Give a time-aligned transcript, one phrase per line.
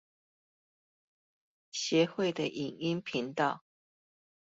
[1.71, 3.61] 協會的影音頻道